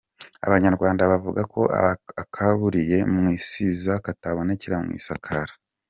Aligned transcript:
Abanyarwanda 0.47 1.01
bavuga 1.11 1.41
ko 1.53 1.61
akaburiye 2.23 2.97
mu 3.13 3.23
isiza 3.37 3.93
katabonekera 4.05 4.75
mu 4.83 4.91
isakara. 4.99 5.53